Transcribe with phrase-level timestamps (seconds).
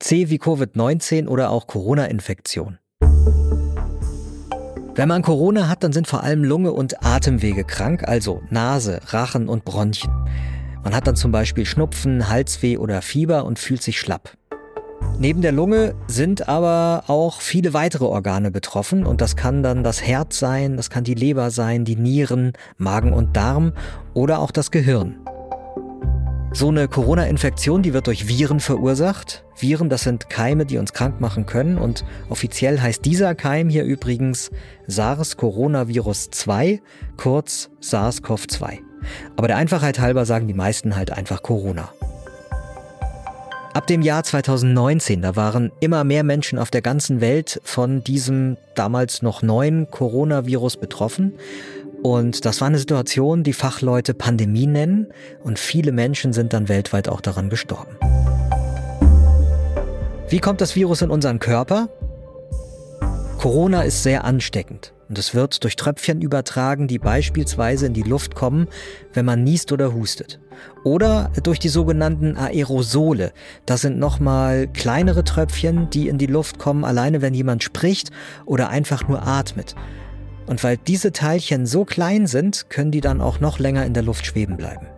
[0.00, 2.78] C wie Covid-19 oder auch Corona-Infektion.
[4.94, 9.48] Wenn man Corona hat, dann sind vor allem Lunge und Atemwege krank, also Nase, Rachen
[9.48, 10.10] und Bronchien.
[10.82, 14.36] Man hat dann zum Beispiel Schnupfen, Halsweh oder Fieber und fühlt sich schlapp.
[15.18, 20.02] Neben der Lunge sind aber auch viele weitere Organe betroffen und das kann dann das
[20.02, 23.74] Herz sein, das kann die Leber sein, die Nieren, Magen und Darm
[24.14, 25.16] oder auch das Gehirn.
[26.52, 29.44] So eine Corona-Infektion, die wird durch Viren verursacht.
[29.56, 31.78] Viren, das sind Keime, die uns krank machen können.
[31.78, 34.50] Und offiziell heißt dieser Keim hier übrigens
[34.88, 36.82] SARS-Coronavirus 2,
[37.16, 38.80] kurz SARS-CoV-2.
[39.36, 41.90] Aber der Einfachheit halber sagen die meisten halt einfach Corona.
[43.72, 48.56] Ab dem Jahr 2019, da waren immer mehr Menschen auf der ganzen Welt von diesem
[48.74, 51.34] damals noch neuen Coronavirus betroffen.
[52.02, 55.08] Und das war eine Situation, die Fachleute Pandemie nennen
[55.42, 57.96] und viele Menschen sind dann weltweit auch daran gestorben.
[60.28, 61.88] Wie kommt das Virus in unseren Körper?
[63.38, 68.34] Corona ist sehr ansteckend und es wird durch Tröpfchen übertragen, die beispielsweise in die Luft
[68.34, 68.68] kommen,
[69.12, 70.40] wenn man niest oder hustet.
[70.84, 73.32] Oder durch die sogenannten Aerosole.
[73.66, 78.10] Das sind nochmal kleinere Tröpfchen, die in die Luft kommen, alleine wenn jemand spricht
[78.46, 79.74] oder einfach nur atmet.
[80.50, 84.02] Und weil diese Teilchen so klein sind, können die dann auch noch länger in der
[84.02, 84.88] Luft schweben bleiben.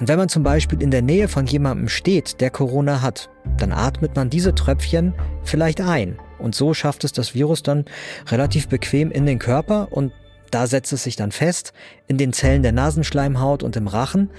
[0.00, 3.70] Und wenn man zum Beispiel in der Nähe von jemandem steht, der Corona hat, dann
[3.70, 5.12] atmet man diese Tröpfchen
[5.44, 6.18] vielleicht ein.
[6.38, 7.84] Und so schafft es das Virus dann
[8.28, 10.10] relativ bequem in den Körper und
[10.50, 11.74] da setzt es sich dann fest
[12.08, 14.30] in den Zellen der Nasenschleimhaut und im Rachen.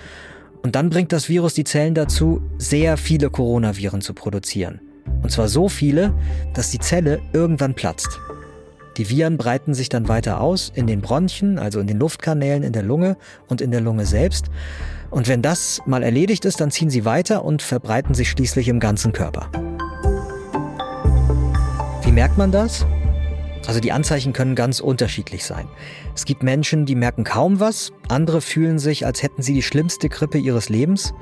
[0.63, 4.81] Und dann bringt das Virus die Zellen dazu, sehr viele Coronaviren zu produzieren.
[5.21, 6.15] Und zwar so viele,
[6.55, 8.19] dass die Zelle irgendwann platzt.
[8.97, 12.73] Die Viren breiten sich dann weiter aus in den Bronchien, also in den Luftkanälen in
[12.73, 14.45] der Lunge und in der Lunge selbst.
[15.09, 18.79] Und wenn das mal erledigt ist, dann ziehen sie weiter und verbreiten sich schließlich im
[18.79, 19.49] ganzen Körper.
[22.03, 22.85] Wie merkt man das?
[23.65, 25.67] Also die Anzeichen können ganz unterschiedlich sein.
[26.13, 30.09] Es gibt Menschen, die merken kaum was, andere fühlen sich, als hätten sie die schlimmste
[30.09, 31.13] Grippe ihres Lebens.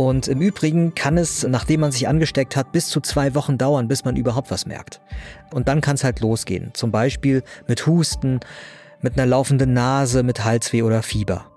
[0.00, 3.86] Und im Übrigen kann es, nachdem man sich angesteckt hat, bis zu zwei Wochen dauern,
[3.86, 4.98] bis man überhaupt was merkt.
[5.52, 6.70] Und dann kann es halt losgehen.
[6.72, 8.40] Zum Beispiel mit Husten,
[9.02, 11.50] mit einer laufenden Nase, mit Halsweh oder Fieber.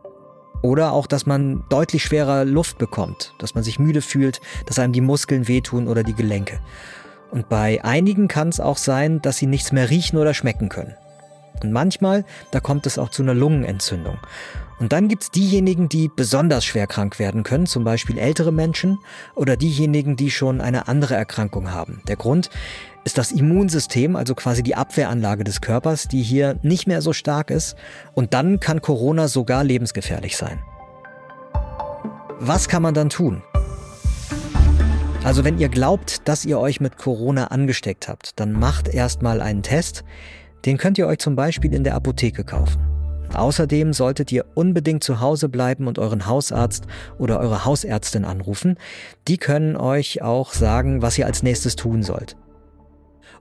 [0.62, 4.92] Oder auch, dass man deutlich schwerer Luft bekommt, dass man sich müde fühlt, dass einem
[4.92, 6.60] die Muskeln wehtun oder die Gelenke.
[7.32, 10.98] Und bei einigen kann es auch sein, dass sie nichts mehr riechen oder schmecken können.
[11.62, 14.18] Und manchmal, da kommt es auch zu einer Lungenentzündung.
[14.80, 19.00] Und dann gibt es diejenigen, die besonders schwer krank werden können, zum Beispiel ältere Menschen
[19.36, 22.02] oder diejenigen, die schon eine andere Erkrankung haben.
[22.08, 22.50] Der Grund
[23.06, 27.50] ist das Immunsystem, also quasi die Abwehranlage des Körpers, die hier nicht mehr so stark
[27.50, 27.76] ist.
[28.14, 30.60] Und dann kann Corona sogar lebensgefährlich sein.
[32.40, 33.42] Was kann man dann tun?
[35.24, 39.64] Also wenn ihr glaubt, dass ihr euch mit Corona angesteckt habt, dann macht erstmal einen
[39.64, 40.04] Test.
[40.66, 42.94] Den könnt ihr euch zum Beispiel in der Apotheke kaufen.
[43.34, 46.86] Außerdem solltet ihr unbedingt zu Hause bleiben und euren Hausarzt
[47.18, 48.78] oder eure Hausärztin anrufen.
[49.28, 52.36] Die können euch auch sagen, was ihr als nächstes tun sollt.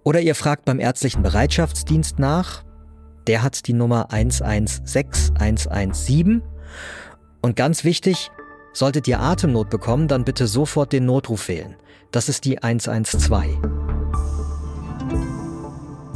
[0.03, 2.65] Oder ihr fragt beim ärztlichen Bereitschaftsdienst nach.
[3.27, 6.43] Der hat die Nummer 116117.
[7.41, 8.31] Und ganz wichtig,
[8.73, 11.77] solltet ihr Atemnot bekommen, dann bitte sofort den Notruf wählen.
[12.11, 13.72] Das ist die 112.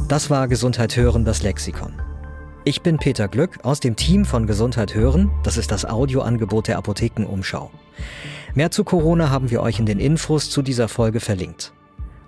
[0.07, 1.91] Das war Gesundheit hören, das Lexikon.
[2.63, 5.29] Ich bin Peter Glück aus dem Team von Gesundheit hören.
[5.43, 7.69] Das ist das Audioangebot der Apothekenumschau.
[8.55, 11.73] Mehr zu Corona haben wir euch in den Infos zu dieser Folge verlinkt.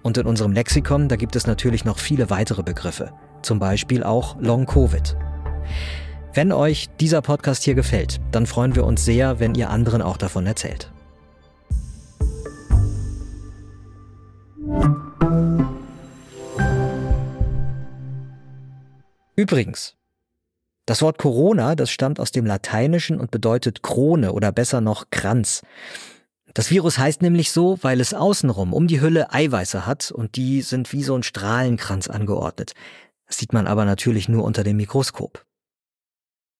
[0.01, 3.13] Und in unserem Lexikon, da gibt es natürlich noch viele weitere Begriffe.
[3.43, 5.15] Zum Beispiel auch Long Covid.
[6.33, 10.17] Wenn euch dieser Podcast hier gefällt, dann freuen wir uns sehr, wenn ihr anderen auch
[10.17, 10.91] davon erzählt.
[19.39, 19.95] Übrigens,
[20.85, 25.61] das Wort Corona, das stammt aus dem Lateinischen und bedeutet Krone oder besser noch Kranz.
[26.53, 30.61] Das Virus heißt nämlich so, weil es außenrum um die Hülle Eiweiße hat und die
[30.61, 32.73] sind wie so ein Strahlenkranz angeordnet.
[33.27, 35.45] Das sieht man aber natürlich nur unter dem Mikroskop.